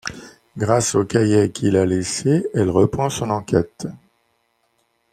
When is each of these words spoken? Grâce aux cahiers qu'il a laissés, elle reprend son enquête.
Grâce 0.57 0.95
aux 0.95 1.05
cahiers 1.05 1.51
qu'il 1.51 1.77
a 1.77 1.85
laissés, 1.85 2.47
elle 2.55 2.71
reprend 2.71 3.11
son 3.11 3.29
enquête. 3.29 3.85